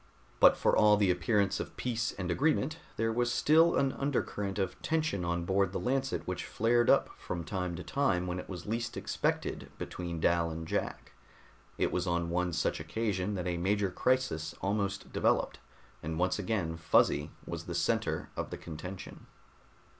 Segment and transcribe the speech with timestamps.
[0.39, 4.81] But for all the appearance of peace and agreement, there was still an undercurrent of
[4.81, 8.65] tension on board the Lancet which flared up from time to time when it was
[8.65, 11.11] least expected, between Dal and Jack.
[11.77, 15.59] It was on one such occasion that a major crisis almost developed,
[16.01, 19.27] and once again Fuzzy was the center of the contention.